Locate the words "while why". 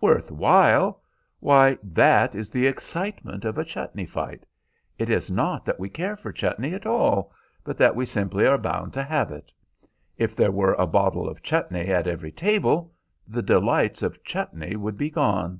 0.30-1.76